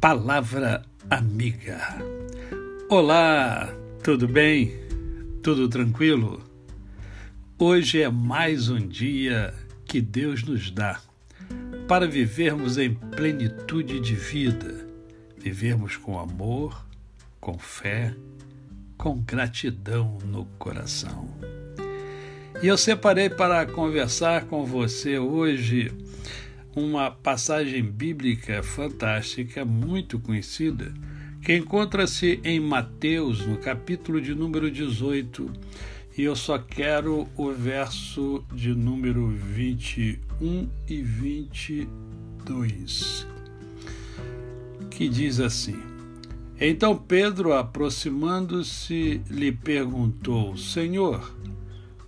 Palavra 0.00 0.80
Amiga. 1.10 1.78
Olá, 2.88 3.68
tudo 4.02 4.26
bem? 4.26 4.72
Tudo 5.42 5.68
tranquilo? 5.68 6.42
Hoje 7.58 8.00
é 8.00 8.08
mais 8.08 8.70
um 8.70 8.78
dia 8.78 9.52
que 9.84 10.00
Deus 10.00 10.42
nos 10.42 10.70
dá 10.70 10.98
para 11.86 12.08
vivermos 12.08 12.78
em 12.78 12.94
plenitude 12.94 14.00
de 14.00 14.14
vida, 14.14 14.88
vivermos 15.36 15.98
com 15.98 16.18
amor, 16.18 16.82
com 17.38 17.58
fé, 17.58 18.14
com 18.96 19.20
gratidão 19.20 20.16
no 20.24 20.46
coração. 20.58 21.28
E 22.62 22.66
eu 22.66 22.78
separei 22.78 23.28
para 23.28 23.66
conversar 23.66 24.46
com 24.46 24.64
você 24.64 25.18
hoje 25.18 25.92
uma 26.74 27.10
passagem 27.10 27.82
bíblica 27.82 28.62
fantástica, 28.62 29.64
muito 29.64 30.18
conhecida, 30.18 30.92
que 31.42 31.56
encontra-se 31.56 32.38
em 32.44 32.60
Mateus, 32.60 33.46
no 33.46 33.56
capítulo 33.56 34.20
de 34.20 34.34
número 34.34 34.70
18, 34.70 35.50
e 36.16 36.22
eu 36.22 36.36
só 36.36 36.58
quero 36.58 37.26
o 37.36 37.50
verso 37.50 38.44
de 38.52 38.72
número 38.74 39.28
21 39.28 40.68
e 40.86 41.02
22, 41.02 43.26
que 44.90 45.08
diz 45.08 45.40
assim: 45.40 45.80
Então 46.60 46.94
Pedro, 46.96 47.54
aproximando-se, 47.54 49.20
lhe 49.30 49.50
perguntou: 49.50 50.56
Senhor, 50.56 51.34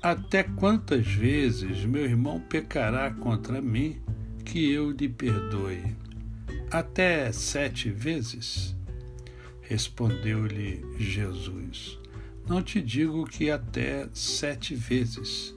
até 0.00 0.44
quantas 0.44 1.06
vezes 1.06 1.84
meu 1.84 2.04
irmão 2.04 2.40
pecará 2.40 3.10
contra 3.10 3.60
mim 3.60 4.00
que 4.46 4.70
eu 4.70 4.92
lhe 4.92 5.08
perdoe? 5.08 5.82
Até 6.70 7.32
sete 7.32 7.90
vezes? 7.90 8.74
Respondeu-lhe 9.60 10.84
Jesus: 10.98 11.98
Não 12.48 12.62
te 12.62 12.80
digo 12.80 13.26
que 13.26 13.50
até 13.50 14.08
sete 14.14 14.74
vezes, 14.74 15.54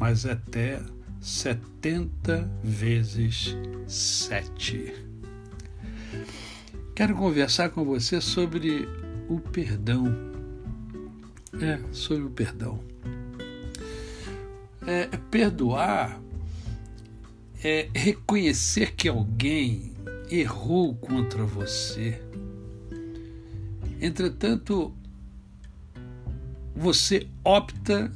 mas 0.00 0.24
até 0.24 0.80
setenta 1.20 2.50
vezes 2.62 3.54
sete. 3.86 4.94
Quero 6.94 7.14
conversar 7.14 7.68
com 7.70 7.84
você 7.84 8.20
sobre 8.20 8.88
o 9.28 9.38
perdão. 9.38 10.06
É, 11.60 11.78
sobre 11.92 12.24
o 12.24 12.30
perdão. 12.30 12.80
É, 14.86 15.06
perdoar 15.30 16.23
é 17.64 17.88
reconhecer 17.94 18.94
que 18.94 19.08
alguém 19.08 19.94
errou 20.30 20.94
contra 20.94 21.44
você. 21.44 22.20
Entretanto, 24.00 24.94
você 26.76 27.26
opta 27.42 28.12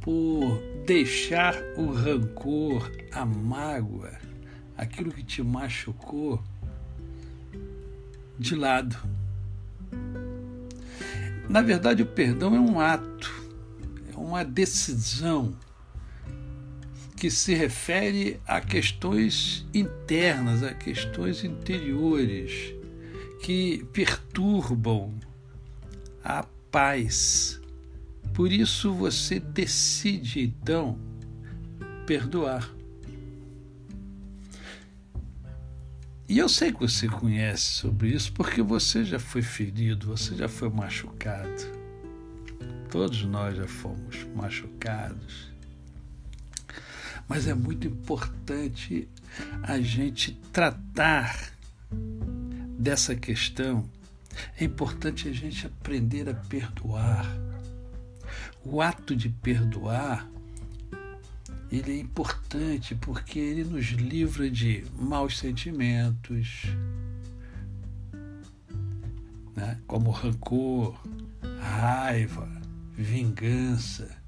por 0.00 0.60
deixar 0.84 1.54
o 1.76 1.92
rancor, 1.92 2.90
a 3.12 3.24
mágoa, 3.24 4.12
aquilo 4.76 5.12
que 5.12 5.22
te 5.22 5.42
machucou 5.42 6.42
de 8.38 8.56
lado. 8.56 8.96
Na 11.48 11.62
verdade, 11.62 12.02
o 12.02 12.06
perdão 12.06 12.54
é 12.56 12.60
um 12.60 12.80
ato 12.80 13.42
uma 14.22 14.44
decisão 14.44 15.54
que 17.22 17.30
se 17.30 17.54
refere 17.54 18.40
a 18.48 18.60
questões 18.60 19.64
internas, 19.72 20.64
a 20.64 20.74
questões 20.74 21.44
interiores 21.44 22.74
que 23.40 23.86
perturbam 23.92 25.14
a 26.24 26.44
paz. 26.72 27.60
Por 28.34 28.50
isso 28.50 28.92
você 28.92 29.38
decide 29.38 30.40
então 30.40 30.98
perdoar. 32.08 32.68
E 36.28 36.40
eu 36.40 36.48
sei 36.48 36.72
que 36.72 36.80
você 36.80 37.06
conhece 37.06 37.62
sobre 37.62 38.08
isso 38.08 38.32
porque 38.32 38.60
você 38.62 39.04
já 39.04 39.20
foi 39.20 39.42
ferido, 39.42 40.08
você 40.08 40.34
já 40.34 40.48
foi 40.48 40.68
machucado. 40.70 41.70
Todos 42.90 43.22
nós 43.22 43.56
já 43.56 43.68
fomos 43.68 44.26
machucados. 44.34 45.51
Mas 47.28 47.46
é 47.46 47.54
muito 47.54 47.86
importante 47.86 49.08
a 49.62 49.80
gente 49.80 50.32
tratar 50.52 51.52
dessa 52.78 53.14
questão. 53.14 53.88
É 54.58 54.64
importante 54.64 55.28
a 55.28 55.32
gente 55.32 55.66
aprender 55.66 56.28
a 56.28 56.34
perdoar. 56.34 57.26
O 58.64 58.80
ato 58.80 59.14
de 59.16 59.28
perdoar 59.28 60.28
ele 61.72 61.92
é 61.92 62.00
importante 62.00 62.94
porque 62.94 63.38
ele 63.38 63.64
nos 63.64 63.86
livra 63.86 64.50
de 64.50 64.84
maus 64.94 65.38
sentimentos, 65.38 66.64
né? 69.56 69.80
como 69.86 70.10
rancor, 70.10 71.00
raiva, 71.58 72.46
vingança. 72.92 74.21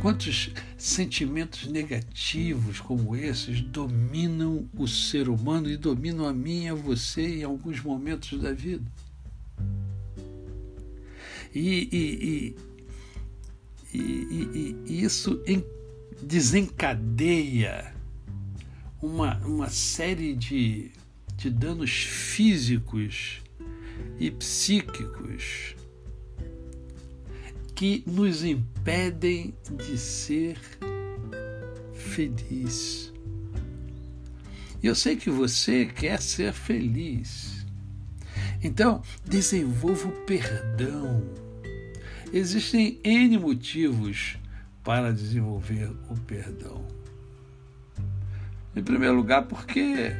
Quantos 0.00 0.50
sentimentos 0.76 1.66
negativos 1.66 2.80
como 2.80 3.14
esses 3.14 3.60
dominam 3.60 4.68
o 4.76 4.86
ser 4.86 5.28
humano 5.28 5.68
e 5.70 5.76
dominam 5.76 6.26
a 6.26 6.32
mim 6.32 6.64
e 6.64 6.68
a 6.68 6.74
você 6.74 7.38
em 7.38 7.44
alguns 7.44 7.80
momentos 7.80 8.40
da 8.40 8.52
vida? 8.52 8.90
E, 11.54 11.88
e, 11.92 12.56
e, 13.94 14.76
e, 14.86 15.02
isso 15.04 15.42
desencadeia 16.22 17.94
uma, 19.00 19.36
uma 19.38 19.70
série 19.70 20.34
de, 20.34 20.90
de 21.36 21.50
danos 21.50 21.90
físicos 21.90 23.40
e 24.18 24.30
psíquicos 24.30 25.76
que 27.76 28.02
nos 28.06 28.42
impedem 28.42 29.54
de 29.70 29.98
ser 29.98 30.58
feliz. 31.92 33.12
Eu 34.82 34.94
sei 34.94 35.14
que 35.14 35.28
você 35.28 35.84
quer 35.84 36.22
ser 36.22 36.54
feliz. 36.54 37.66
Então, 38.64 39.02
desenvolva 39.26 40.08
o 40.08 40.12
perdão. 40.24 41.22
Existem 42.32 42.98
N 43.04 43.38
motivos 43.38 44.38
para 44.82 45.12
desenvolver 45.12 45.90
o 46.08 46.18
perdão. 46.20 46.82
Em 48.74 48.82
primeiro 48.82 49.16
lugar, 49.16 49.42
porque 49.42 50.12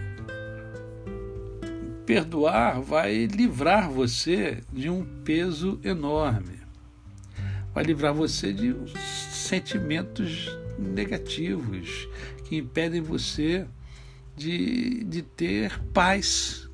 perdoar 2.04 2.82
vai 2.82 3.24
livrar 3.24 3.90
você 3.90 4.62
de 4.70 4.90
um 4.90 5.04
peso 5.24 5.80
enorme 5.82 6.66
vai 7.76 7.84
livrar 7.84 8.14
você 8.14 8.54
de 8.54 8.75
sentimentos 9.31 10.48
negativos 10.78 12.09
que 12.47 12.56
impedem 12.56 13.03
você 13.03 13.66
de, 14.34 15.04
de 15.04 15.20
ter 15.20 15.78
paz. 15.92 16.70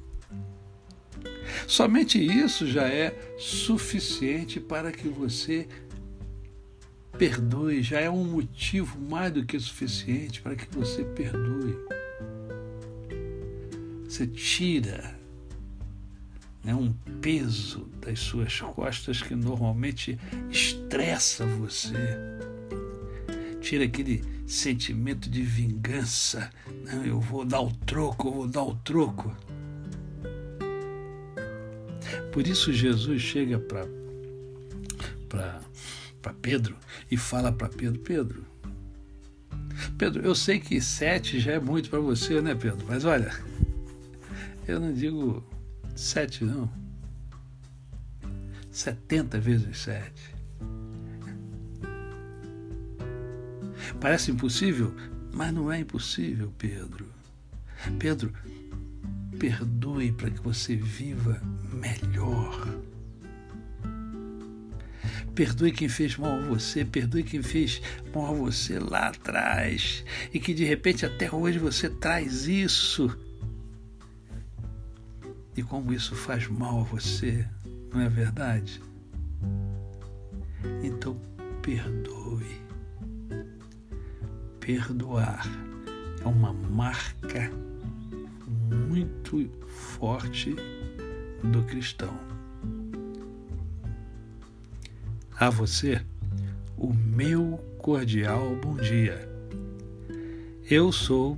Somente 1.67 2.25
isso 2.25 2.69
já 2.69 2.87
é 2.87 3.35
suficiente 3.37 4.61
para 4.61 4.93
que 4.93 5.09
você 5.09 5.67
perdoe, 7.19 7.83
já 7.83 7.99
é 7.99 8.09
um 8.09 8.23
motivo 8.23 8.97
mais 9.01 9.33
do 9.33 9.45
que 9.45 9.59
suficiente 9.59 10.41
para 10.41 10.55
que 10.55 10.73
você 10.73 11.03
perdoe. 11.03 11.77
Você 14.05 14.25
tira 14.25 15.19
né, 16.65 16.75
um 16.75 16.93
peso 17.21 17.89
das 18.01 18.19
suas 18.21 18.61
costas 18.61 19.23
que 19.23 19.35
normalmente 19.35 20.19
estressa 20.51 21.45
você. 21.47 21.95
Tira 23.61 23.85
aquele 23.85 24.25
sentimento 24.47 25.31
de 25.31 25.43
vingança. 25.43 26.51
Não, 26.85 27.05
eu 27.05 27.21
vou 27.21 27.45
dar 27.45 27.61
o 27.61 27.73
troco, 27.87 28.29
eu 28.29 28.33
vou 28.33 28.49
dar 28.49 28.63
o 28.63 28.75
troco. 28.77 29.35
Por 32.33 32.47
isso 32.47 32.73
Jesus 32.73 33.21
chega 33.21 33.59
para 33.59 33.87
para 36.21 36.35
Pedro 36.35 36.77
e 37.11 37.17
fala 37.17 37.51
para 37.51 37.69
Pedro, 37.69 37.99
Pedro, 38.01 38.45
Pedro, 39.99 40.25
eu 40.25 40.35
sei 40.35 40.59
que 40.59 40.81
sete 40.81 41.41
já 41.41 41.53
é 41.53 41.61
muito 41.61 41.91
para 41.91 42.01
você, 42.01 42.41
né, 42.41 42.55
Pedro? 42.55 42.85
Mas 42.89 43.05
olha, 43.05 43.33
eu 44.67 44.81
não 44.81 44.93
digo 44.93 45.43
Sete 45.95 46.45
não. 46.45 46.71
Setenta 48.71 49.39
vezes 49.39 49.79
sete. 49.79 50.35
Parece 54.01 54.31
impossível, 54.31 54.95
mas 55.33 55.53
não 55.53 55.71
é 55.71 55.81
impossível, 55.81 56.53
Pedro. 56.57 57.07
Pedro, 57.99 58.33
perdoe 59.39 60.13
para 60.13 60.31
que 60.31 60.41
você 60.41 60.77
viva 60.77 61.41
melhor. 61.73 62.69
Perdoe 65.35 65.73
quem 65.73 65.89
fez 65.89 66.17
mal 66.17 66.39
a 66.39 66.43
você, 66.43 66.85
perdoe 66.85 67.23
quem 67.23 67.43
fez 67.43 67.81
mal 68.15 68.35
a 68.35 68.39
você 68.39 68.79
lá 68.79 69.09
atrás 69.09 70.05
e 70.33 70.39
que 70.39 70.53
de 70.53 70.65
repente 70.65 71.07
até 71.07 71.35
hoje 71.35 71.59
você 71.59 71.89
traz 71.89 72.47
isso. 72.47 73.17
E 75.57 75.63
como 75.63 75.93
isso 75.93 76.15
faz 76.15 76.49
mal 76.49 76.81
a 76.81 76.85
você, 76.85 77.47
não 77.93 78.01
é 78.01 78.09
verdade? 78.09 78.81
Então 80.83 81.21
perdoe. 81.61 82.61
Perdoar 84.59 85.45
é 86.23 86.27
uma 86.27 86.53
marca 86.53 87.51
muito 88.89 89.51
forte 89.67 90.57
do 91.43 91.63
cristão. 91.65 92.17
A 95.39 95.51
você, 95.51 96.01
o 96.77 96.95
meu 96.95 97.59
cordial 97.79 98.57
bom 98.57 98.77
dia. 98.77 99.29
Eu 100.71 100.93
sou 100.93 101.37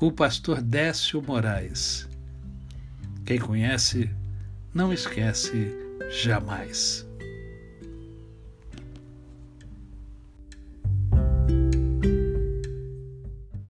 o 0.00 0.10
pastor 0.10 0.60
Décio 0.60 1.22
Moraes. 1.22 2.08
Quem 3.32 3.40
conhece, 3.40 4.10
não 4.74 4.92
esquece 4.92 5.74
jamais. 6.10 7.06